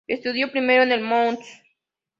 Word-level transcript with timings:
Estudió 0.07 0.49
primero 0.51 0.81
en 0.81 0.91
el 0.93 1.01
"Mount 1.01 1.39
St. 1.41 1.61